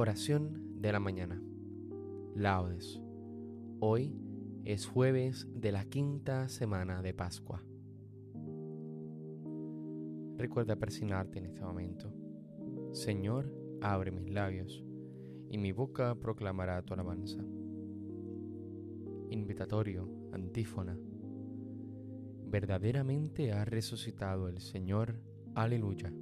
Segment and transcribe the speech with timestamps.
[0.00, 1.42] Oración de la mañana.
[2.36, 3.02] Laudes.
[3.80, 4.14] Hoy
[4.64, 7.64] es jueves de la quinta semana de Pascua.
[10.36, 12.14] Recuerda persignarte en este momento.
[12.92, 14.84] Señor, abre mis labios,
[15.50, 17.42] y mi boca proclamará tu alabanza.
[19.30, 20.96] Invitatorio, antífona.
[22.46, 25.20] Verdaderamente ha resucitado el Señor.
[25.56, 26.12] Aleluya.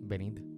[0.00, 0.57] Venid,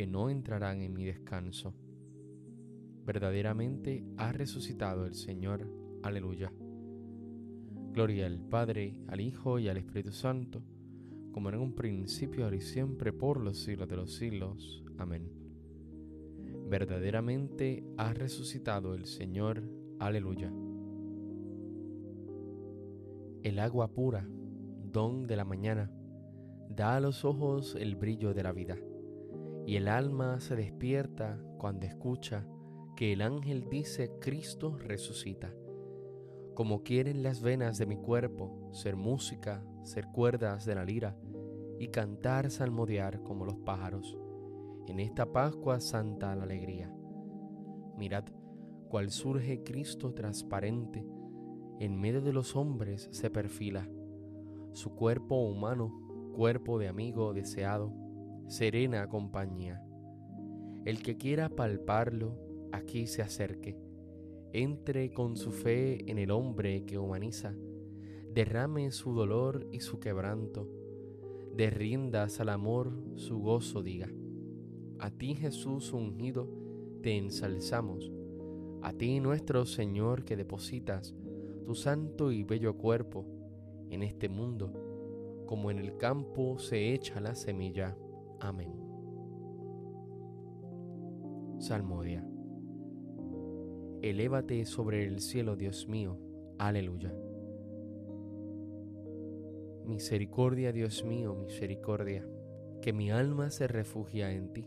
[0.00, 1.74] que no entrarán en mi descanso.
[3.04, 5.70] Verdaderamente ha resucitado el Señor.
[6.02, 6.50] Aleluya.
[7.92, 10.62] Gloria al Padre, al Hijo y al Espíritu Santo,
[11.32, 14.82] como en un principio, ahora y siempre, por los siglos de los siglos.
[14.96, 15.30] Amén.
[16.70, 19.62] Verdaderamente ha resucitado el Señor.
[19.98, 20.50] Aleluya.
[23.42, 24.26] El agua pura,
[24.90, 25.92] don de la mañana,
[26.70, 28.78] da a los ojos el brillo de la vida,
[29.70, 32.44] y el alma se despierta cuando escucha
[32.96, 35.54] que el ángel dice Cristo resucita
[36.54, 41.16] como quieren las venas de mi cuerpo ser música, ser cuerdas de la lira
[41.78, 44.18] y cantar salmodiar como los pájaros.
[44.88, 46.92] En esta Pascua santa la alegría.
[47.96, 48.24] Mirad
[48.88, 51.06] cual surge Cristo transparente,
[51.78, 53.88] en medio de los hombres se perfila.
[54.72, 58.09] Su cuerpo humano, cuerpo de amigo deseado,
[58.50, 59.80] serena compañía.
[60.84, 62.36] El que quiera palparlo,
[62.72, 63.78] aquí se acerque
[64.52, 67.54] entre con su fe en el hombre que humaniza,
[68.34, 70.68] derrame su dolor y su quebranto,
[71.54, 74.08] de riendas al amor su gozo diga.
[74.98, 76.48] A ti Jesús ungido,
[77.02, 78.10] te ensalzamos,
[78.82, 81.14] a ti nuestro Señor que depositas
[81.64, 83.24] tu santo y bello cuerpo
[83.90, 87.96] en este mundo, como en el campo se echa la semilla.
[88.40, 88.72] Amén.
[91.58, 92.24] Salmodia.
[94.02, 96.18] Elévate sobre el cielo, Dios mío.
[96.58, 97.14] Aleluya.
[99.84, 102.26] Misericordia, Dios mío, misericordia,
[102.80, 104.66] que mi alma se refugia en ti.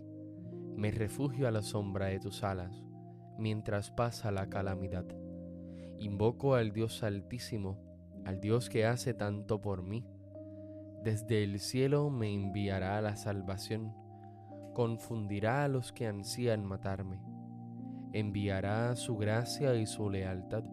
[0.75, 2.83] Me refugio a la sombra de tus alas,
[3.39, 5.06] mientras pasa la calamidad.
[5.98, 7.80] Invoco al Dios altísimo,
[8.25, 10.06] al Dios que hace tanto por mí.
[11.03, 13.94] Desde el cielo me enviará la salvación,
[14.73, 17.33] confundirá a los que ansían matarme
[18.13, 20.63] enviará su gracia y su lealtad.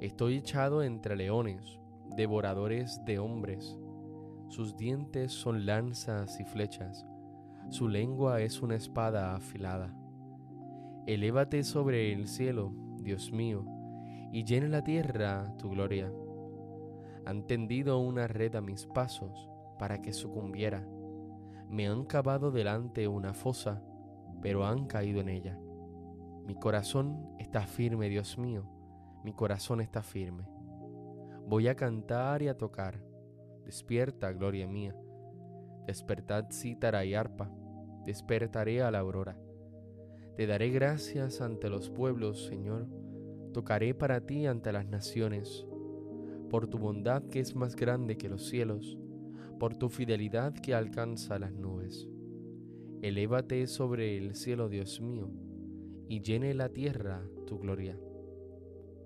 [0.00, 1.78] Estoy echado entre leones,
[2.16, 3.78] devoradores de hombres.
[4.48, 7.06] Sus dientes son lanzas y flechas,
[7.68, 9.94] su lengua es una espada afilada.
[11.06, 13.64] Elévate sobre el cielo, Dios mío,
[14.32, 16.12] y llena la tierra tu gloria.
[17.26, 20.86] Han tendido una red a mis pasos para que sucumbiera.
[21.68, 23.82] Me han cavado delante una fosa,
[24.42, 25.58] pero han caído en ella.
[26.46, 28.64] Mi corazón está firme, Dios mío,
[29.22, 30.48] mi corazón está firme.
[31.46, 33.02] Voy a cantar y a tocar.
[33.64, 34.96] Despierta, gloria mía.
[35.86, 37.50] Despertad cítara y arpa.
[38.04, 39.36] Despertaré a la aurora.
[40.36, 42.88] Te daré gracias ante los pueblos, Señor.
[43.52, 45.66] Tocaré para ti ante las naciones.
[46.50, 48.98] Por tu bondad que es más grande que los cielos,
[49.58, 52.08] por tu fidelidad que alcanza las nubes.
[53.02, 55.30] Elévate sobre el cielo, Dios mío,
[56.08, 57.98] y llene la tierra tu gloria.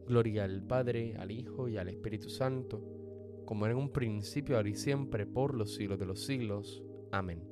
[0.06, 2.82] Gloria al Padre, al Hijo y al Espíritu Santo,
[3.44, 6.82] como en un principio, ahora y siempre, por los siglos de los siglos.
[7.12, 7.42] Amén.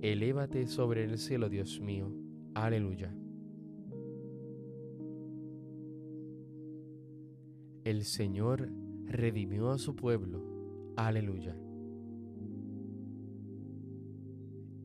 [0.00, 2.12] Elévate sobre el cielo, Dios mío.
[2.54, 3.14] Aleluya.
[7.88, 8.68] El Señor
[9.06, 10.44] redimió a su pueblo.
[10.94, 11.56] Aleluya.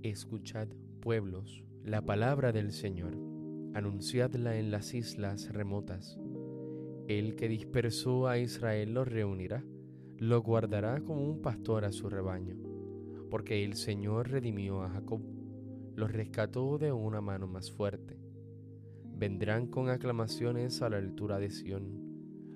[0.02, 0.70] Escuchad,
[1.02, 3.18] pueblos, la palabra del Señor
[3.74, 6.18] anunciadla en las islas remotas.
[7.10, 9.66] El que dispersó a Israel lo reunirá,
[10.18, 12.56] lo guardará como un pastor a su rebaño,
[13.30, 15.22] porque el Señor redimió a Jacob,
[15.98, 18.18] lo rescató de una mano más fuerte.
[19.04, 22.03] Vendrán con aclamaciones a la altura de Sión,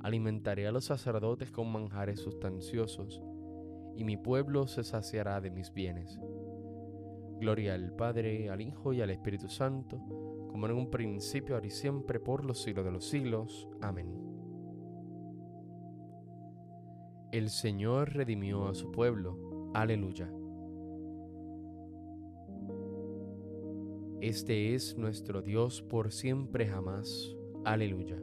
[0.00, 3.22] alimentaré a los sacerdotes con manjares sustanciosos,
[3.96, 6.20] y mi pueblo se saciará de mis bienes.
[7.40, 9.98] Gloria al Padre, al Hijo y al Espíritu Santo,
[10.50, 13.68] como en un principio, ahora y siempre, por los siglos de los siglos.
[13.82, 14.26] Amén.
[17.32, 19.70] El Señor redimió a su pueblo.
[19.74, 20.30] Aleluya.
[24.22, 27.36] Este es nuestro Dios por siempre jamás.
[27.64, 28.16] Aleluya.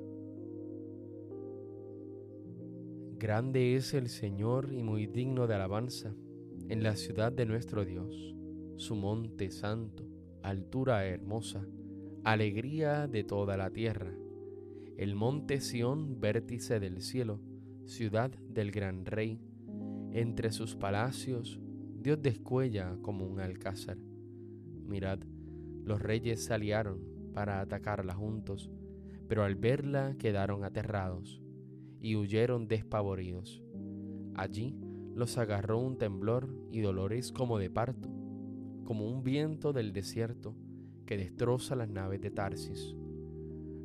[3.24, 6.14] Grande es el Señor y muy digno de alabanza
[6.68, 8.36] en la ciudad de nuestro Dios
[8.76, 10.04] su monte santo,
[10.42, 11.66] altura hermosa,
[12.26, 14.12] alegría de toda la tierra.
[14.98, 17.40] El monte Sión, vértice del cielo,
[17.86, 19.40] ciudad del gran rey.
[20.12, 21.62] Entre sus palacios,
[22.02, 24.00] Dios descuella como un alcázar.
[24.86, 25.20] Mirad,
[25.86, 27.00] los reyes se aliaron
[27.34, 28.70] para atacarla juntos,
[29.30, 31.43] pero al verla quedaron aterrados
[32.04, 33.64] y huyeron despavoridos.
[34.36, 34.78] Allí
[35.16, 38.14] los agarró un temblor y dolores como de parto
[38.84, 40.56] como un viento del desierto
[41.06, 42.96] que destroza las naves de Tarsis.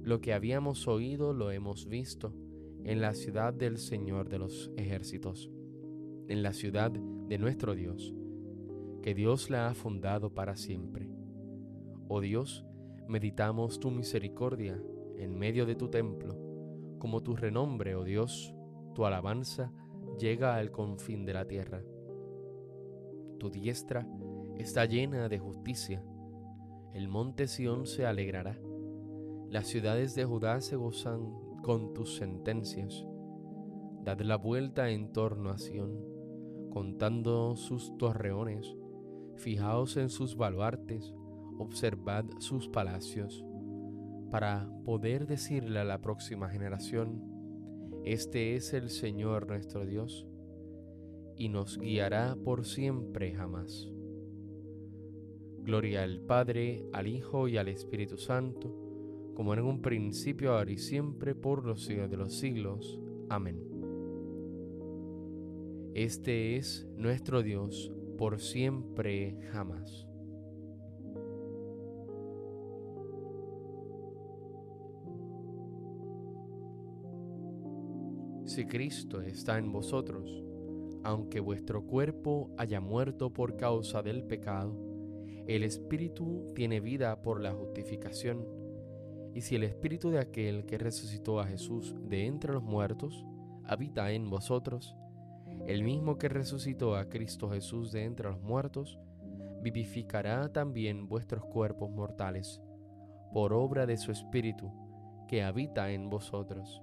[0.02, 2.34] Lo que habíamos oído lo hemos visto
[2.84, 5.50] en la ciudad del Señor de los ejércitos,
[6.28, 8.14] en la ciudad de nuestro Dios,
[9.02, 11.08] que Dios la ha fundado para siempre.
[12.08, 12.64] Oh Dios,
[13.08, 14.80] meditamos tu misericordia
[15.16, 16.36] en medio de tu templo,
[16.98, 18.54] como tu renombre, oh Dios,
[18.94, 19.72] tu alabanza
[20.18, 21.82] llega al confín de la tierra.
[23.38, 24.06] Tu diestra
[24.56, 26.04] está llena de justicia.
[26.92, 28.58] El monte Sión se alegrará.
[29.48, 33.06] Las ciudades de Judá se gozan con tus sentencias.
[34.02, 35.96] Dad la vuelta en torno a Sión,
[36.70, 38.74] contando sus torreones.
[39.36, 41.14] Fijaos en sus baluartes,
[41.58, 43.44] observad sus palacios,
[44.30, 47.22] para poder decirle a la próxima generación,
[48.04, 50.26] este es el Señor nuestro Dios,
[51.36, 53.88] y nos guiará por siempre jamás.
[55.62, 58.74] Gloria al Padre, al Hijo y al Espíritu Santo,
[59.34, 62.98] como en un principio, ahora y siempre, por los siglos de los siglos.
[63.28, 63.62] Amén.
[65.94, 70.07] Este es nuestro Dios, por siempre, jamás.
[78.58, 80.42] Si Cristo está en vosotros,
[81.04, 84.76] aunque vuestro cuerpo haya muerto por causa del pecado,
[85.46, 88.44] el Espíritu tiene vida por la justificación.
[89.32, 93.24] Y si el Espíritu de aquel que resucitó a Jesús de entre los muertos
[93.62, 94.96] habita en vosotros,
[95.68, 98.98] el mismo que resucitó a Cristo Jesús de entre los muertos,
[99.62, 102.60] vivificará también vuestros cuerpos mortales,
[103.32, 104.72] por obra de su Espíritu
[105.28, 106.82] que habita en vosotros.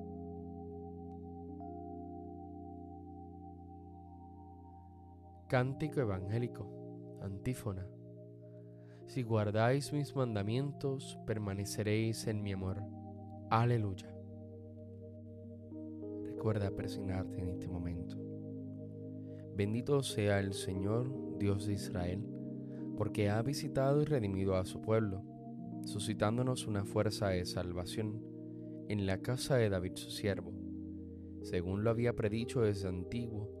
[5.51, 7.85] Cántico evangélico, antífona.
[9.05, 12.81] Si guardáis mis mandamientos, permaneceréis en mi amor.
[13.49, 14.15] Aleluya.
[16.23, 18.15] Recuerda persignarte en este momento.
[19.53, 22.25] Bendito sea el Señor, Dios de Israel,
[22.95, 25.21] porque ha visitado y redimido a su pueblo,
[25.83, 28.23] suscitándonos una fuerza de salvación
[28.87, 30.53] en la casa de David su siervo,
[31.41, 33.60] según lo había predicho desde antiguo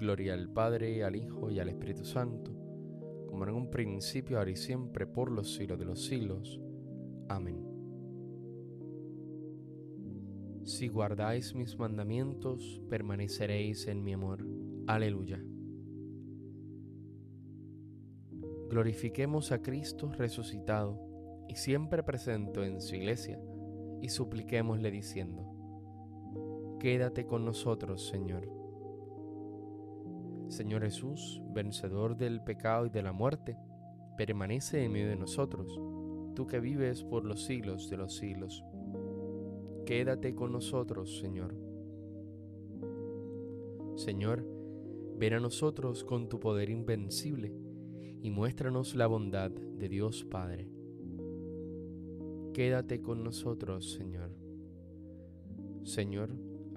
[0.00, 2.52] Gloria al Padre, al Hijo y al Espíritu Santo,
[3.28, 6.58] como en un principio, ahora y siempre, por los siglos de los siglos.
[7.28, 7.62] Amén.
[10.64, 14.42] Si guardáis mis mandamientos, permaneceréis en mi amor.
[14.86, 15.38] Aleluya.
[18.70, 20.98] Glorifiquemos a Cristo resucitado
[21.46, 23.38] y siempre presente en su iglesia,
[24.00, 25.46] y supliquémosle diciendo,
[26.80, 28.59] Quédate con nosotros, Señor.
[30.50, 33.56] Señor Jesús, vencedor del pecado y de la muerte,
[34.16, 35.80] permanece en medio de nosotros,
[36.34, 38.64] tú que vives por los siglos de los siglos.
[39.86, 41.54] Quédate con nosotros, Señor.
[43.96, 44.44] Señor,
[45.16, 47.54] ven a nosotros con tu poder invencible
[48.20, 50.68] y muéstranos la bondad de Dios Padre.
[52.52, 54.30] Quédate con nosotros, Señor.
[55.84, 56.30] Señor,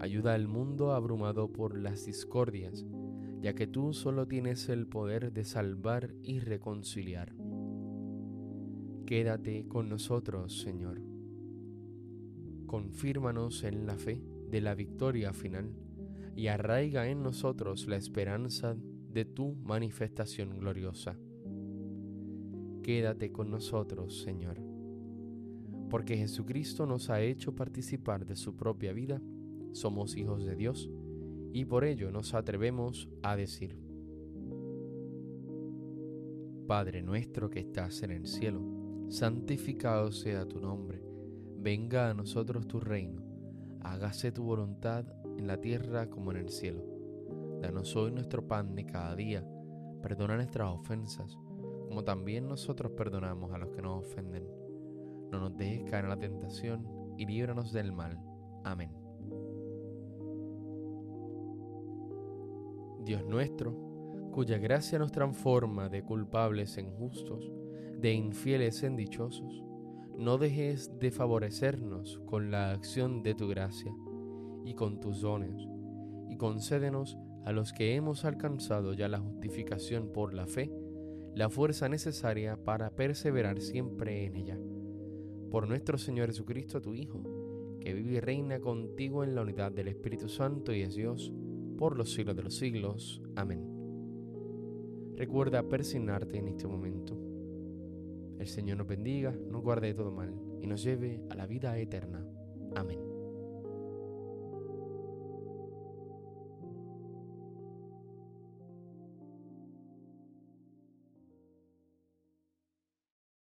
[0.03, 2.85] Ayuda al mundo abrumado por las discordias,
[3.43, 7.35] ya que tú solo tienes el poder de salvar y reconciliar.
[9.05, 11.01] Quédate con nosotros, Señor.
[12.65, 15.75] Confírmanos en la fe de la victoria final
[16.37, 18.77] y arraiga en nosotros la esperanza
[19.11, 21.17] de tu manifestación gloriosa.
[22.81, 24.61] Quédate con nosotros, Señor,
[25.89, 29.21] porque Jesucristo nos ha hecho participar de su propia vida
[29.73, 30.89] somos hijos de Dios
[31.53, 33.77] y por ello nos atrevemos a decir,
[36.67, 38.59] Padre nuestro que estás en el cielo,
[39.09, 41.03] santificado sea tu nombre,
[41.59, 43.21] venga a nosotros tu reino,
[43.81, 45.05] hágase tu voluntad
[45.37, 46.83] en la tierra como en el cielo.
[47.61, 49.47] Danos hoy nuestro pan de cada día,
[50.01, 51.37] perdona nuestras ofensas,
[51.87, 54.47] como también nosotros perdonamos a los que nos ofenden.
[55.31, 58.19] No nos dejes caer en la tentación y líbranos del mal.
[58.63, 59.02] Amén.
[63.03, 63.73] Dios nuestro,
[64.31, 67.51] cuya gracia nos transforma de culpables en justos,
[67.99, 69.63] de infieles en dichosos,
[70.17, 73.93] no dejes de favorecernos con la acción de tu gracia
[74.63, 75.67] y con tus dones,
[76.29, 80.71] y concédenos a los que hemos alcanzado ya la justificación por la fe,
[81.35, 84.57] la fuerza necesaria para perseverar siempre en ella.
[85.51, 87.21] Por nuestro Señor Jesucristo, tu Hijo,
[87.81, 91.33] que vive y reina contigo en la unidad del Espíritu Santo y es Dios,
[91.77, 93.21] por los siglos de los siglos.
[93.35, 93.73] Amén.
[95.15, 97.17] Recuerda persignarte en este momento.
[98.39, 101.77] El Señor nos bendiga, nos guarde de todo mal y nos lleve a la vida
[101.77, 102.25] eterna.
[102.75, 103.02] Amén.